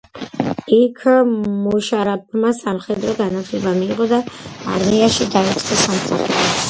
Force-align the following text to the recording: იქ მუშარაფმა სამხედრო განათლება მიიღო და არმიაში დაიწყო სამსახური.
იქ 0.77 1.01
მუშარაფმა 1.65 2.53
სამხედრო 2.61 3.13
განათლება 3.21 3.75
მიიღო 3.83 4.09
და 4.15 4.23
არმიაში 4.77 5.29
დაიწყო 5.37 5.83
სამსახური. 5.85 6.33